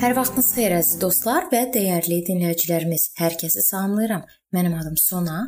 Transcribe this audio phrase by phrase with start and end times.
[0.00, 3.02] Hər vaxtınız xeyir əziz dostlar və dəyərli dinləyicilərimiz.
[3.20, 4.22] Hər kəsi salamlayıram.
[4.56, 5.42] Mənim adım Sona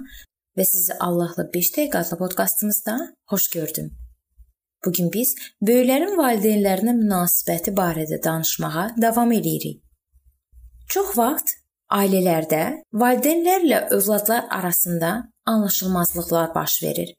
[0.59, 2.97] və sizi Allahla 5 dəqiqə adlı podkastımızda
[3.33, 3.87] xoş gördüm.
[4.85, 5.33] Bu gün biz
[5.65, 9.81] böyüklərin valideynlərinə münasibəti barədə danışmağa davam edirik.
[10.85, 11.57] Çox vaxt
[12.03, 12.63] ailələrdə
[12.93, 15.15] valideynlərlə övladlar arasında
[15.47, 17.17] anlaşılmazlıqlar baş verir.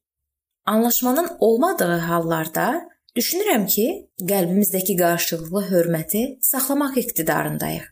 [0.65, 3.85] Anlaşmanın olmadığı hallarda Düşünürəm ki,
[4.29, 7.85] qəlbimizdəki qarşılıqlı hörməti saxlamaq iqtidarındayıq.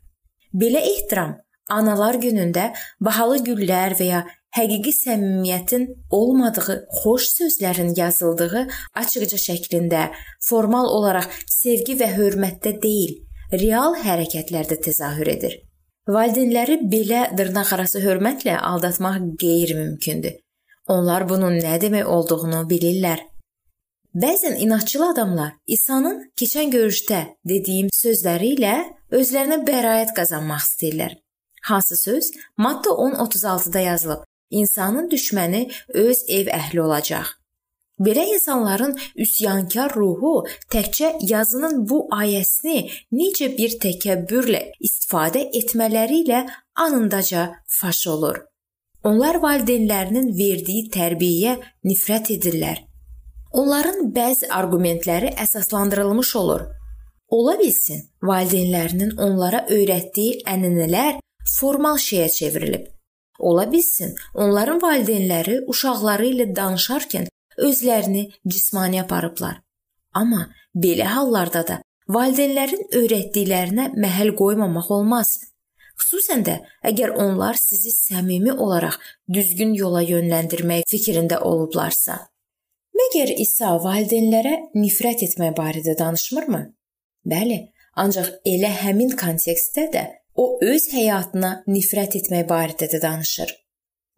[0.61, 1.35] Belə ehtiram
[1.71, 4.21] Analar günündə bahalı güllər və ya
[4.57, 5.85] həqiqi səmimiyyətin
[6.17, 8.65] olmadığı xoş sözlərin yazıldığı
[9.01, 10.09] açıqca şəklində,
[10.43, 13.13] formal olaraq sevgi və hörmətdə deyil,
[13.53, 15.59] real hərəkətlərdə təzahür edir.
[16.09, 20.39] Valideynləri belə dırnaqarası hörmətlə aldatmaq qeyri-mümkündür.
[20.91, 23.21] Onlar bunun nə demək olduğunu bilirlər.
[24.15, 28.73] Bəzən inadçıl adamlar İsa'nın keçən görüşdə dediyim sözləri ilə
[29.15, 31.13] özlərinə bəraət qazanmaq istəyirlər.
[31.63, 32.31] Hansı söz?
[32.57, 34.25] Matta 10:36-da yazılıb.
[34.49, 37.25] İnsanın düşməni öz ev əhli olacaq.
[37.99, 46.43] Belə insanların üsyankar ruhu təkcə yazının bu ayəsini necə bir təkəbbürlə istifadə etmələri ilə
[46.75, 48.37] anındaca faş olur.
[49.03, 52.90] Onlar valideynlərinin verdiyi tərbiyəyə nifrət edirlər
[53.51, 56.61] Onların bəzi arqumentləri əsaslandırılmış olur.
[57.31, 61.19] Ola bilsin, valideynlərinin onlara öyrətdiyi ənənələr
[61.57, 62.87] formal şeyə çevrilib.
[63.39, 69.61] Ola bilsin, onların valideynləri uşaqları ilə danışarkən özlərini cismani aparıblar.
[70.13, 75.39] Amma belə hallarda da valideynlərin öyrətdiklərinə məhəl qoymamaq olmaz.
[76.01, 76.57] Xüsusən də
[76.87, 78.97] əgər onlar sizi səmimi olaraq
[79.33, 82.19] düzgün yola yönləndirmək fikrində olublarsa.
[83.01, 86.59] Məgər İsa valideynlərə nifrət etmək barədə danışmırmı?
[87.31, 87.57] Bəli,
[88.03, 90.03] ancaq elə həmin kontekstdə də
[90.43, 93.53] o öz həyatına nifrət etmək barədə də danışır.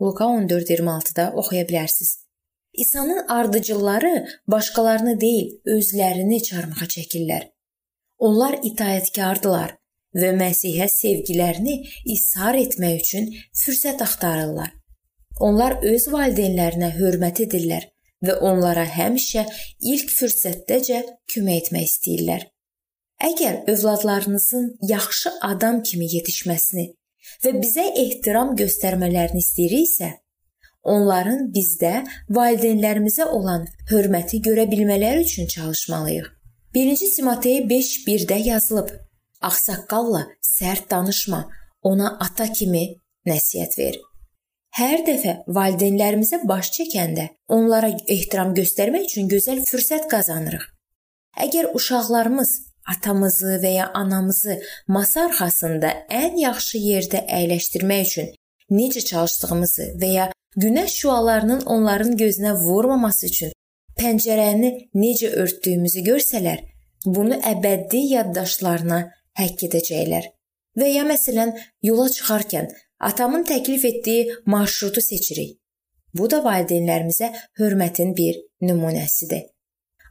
[0.02, 2.12] Luka 14:26-da oxuya bilərsiniz.
[2.84, 4.14] İsa'nın ardıcılları
[4.48, 7.48] başqalarını deyil, özlərini çarmıxa çəkirlər.
[8.20, 9.78] Onlar itaətkardılar
[10.22, 11.80] və Məsihə sevgilərini
[12.18, 13.32] ishar etmək üçün
[13.64, 14.76] fürsət axtarırlar.
[15.40, 17.93] Onlar öz valideynlərinə hörmət edirlər
[18.24, 19.46] və onlara həmişə
[19.94, 21.04] ilk fürsətdəcə
[21.34, 22.48] kömək etmək istəyirlər.
[23.24, 26.90] Əgər övladlarınızın yaxşı adam kimi yetişməsini
[27.44, 30.10] və bizə ehtiram göstərmələrini istəyiriksə,
[30.84, 31.94] onların bizdə
[32.38, 36.28] valideynlərimizə olan hörməti görə bilmələri üçün çalışmalıyıq.
[36.76, 38.90] 1-ci Timotey 5:1-də yazılıb:
[39.42, 41.46] Ağsaqqalla sərt danışma,
[41.82, 42.86] ona ata kimi
[43.28, 44.00] nəsihət ver.
[44.74, 50.64] Hər dəfə valideynlərimizə baş çəkəndə onlara ehtiram göstərmək üçün gözəl fürsət qazanırıq.
[51.46, 52.54] Əgər uşaqlarımız
[52.90, 54.56] atamızı və ya anamızı
[54.96, 55.92] masa arxasında
[56.22, 58.32] ən yaxşı yerdə əyləşdirmək üçün
[58.74, 60.26] necə çalışdığımızı və ya
[60.58, 63.54] günəş şüalarının onların gözünə vurmaması üçün
[64.02, 66.64] pəncərəni necə örtdüyümüzü görsələr,
[67.06, 69.04] bunu əbədi yaddaşlarına
[69.38, 70.32] həkk edəcəklər.
[70.74, 71.54] Və ya məsələn,
[71.86, 72.72] yola çıxarkən
[73.10, 75.58] atamın təklif etdiyi marşrutu seçirik.
[76.14, 79.48] Bu da valideynlərimizə hörmətin bir nümunəsidir.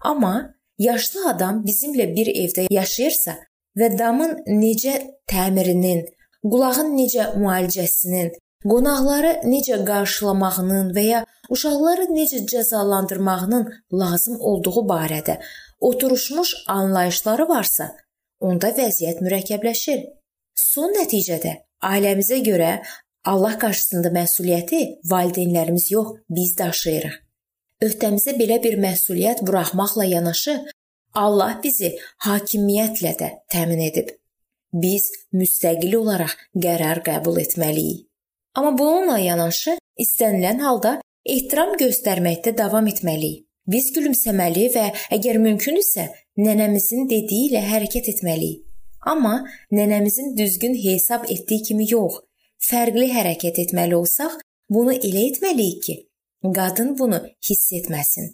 [0.04, 0.34] Amma
[0.78, 3.36] yaşlı adam bizimlə bir evdə yaşayırsa
[3.78, 4.94] və damın necə
[5.30, 6.02] təmirinin,
[6.42, 8.32] qulağın necə müalicəsinin,
[8.66, 13.68] qonaqları necə qarşılamağının və ya uşaqları necə cəzalandırmağının
[14.02, 15.38] lazım olduğu barədə
[15.80, 17.92] oturuşmuş anlayışları varsa,
[18.40, 20.04] onda vəziyyət mürəkkəbləşir.
[20.54, 22.76] Son nəticədə Ailəmizə görə
[23.24, 27.18] Allah qarşısında məsuliyyəti valideynlərimiz yox, biz daşıyırıq.
[27.82, 30.56] Öhdəmizə belə bir məsuliyyət buraxmaqla yanaşı
[31.18, 31.92] Allah bizi
[32.26, 34.08] hakimiyyətlə də təmin edib.
[34.72, 36.34] Biz müstəqil olaraq
[36.64, 38.06] qərar qəbul etməliyik.
[38.56, 43.44] Amma bununla yanaşı istənilən halda ehtiram göstərməkdə davam etməliyik.
[43.72, 46.08] Biz gülümsəməli və əgər mümkünsə,
[46.38, 48.64] nənəmizin dediyi ilə hərəkət etməliyik.
[49.02, 52.20] Amma nənəmizin düzgün hesab etdiyi kimi yox,
[52.68, 54.38] fərqli hərəkət etməli olsaq,
[54.70, 55.96] bunu elə etməliyik ki,
[56.58, 58.32] qadın bunu hiss etməsin.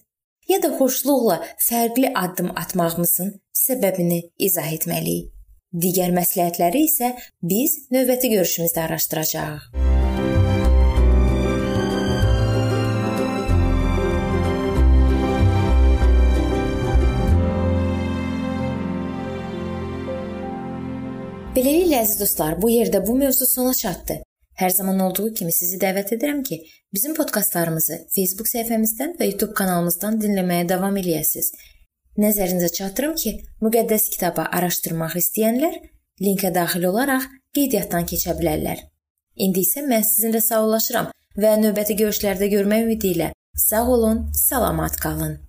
[0.49, 3.35] Ya da xoşluqla fərqli addım atmağımızın
[3.65, 5.35] səbəbini izah etməliyik.
[5.83, 7.13] Digər məsləhətləri isə
[7.45, 9.88] biz növbəti görüşümüzdə araşdıracağıq.
[21.59, 24.21] Beləliklə əziz dostlar, bu yerdə bu mövzu sona çatdı.
[24.61, 26.59] Hər zaman olduğu kimi sizi dəvət edirəm ki,
[26.95, 31.49] bizim podkastlarımızı Facebook səhifəmizdən və YouTube kanalımızdan dinləməyə davam eləyəsiniz.
[32.23, 33.33] Nəzərinizə çatdırım ki,
[33.67, 35.81] müqəddəs kitabı araşdırmaq istəyənlər
[36.23, 37.27] linkə daxil olaraq
[37.59, 38.87] qeydiyyatdan keçə bilərlər.
[39.35, 41.11] İndi isə mən sizinlə sağollaşıram
[41.43, 43.33] və növbəti görüşlərdə görmək ümidi ilə
[43.67, 45.41] sağ olun, salamat qalın.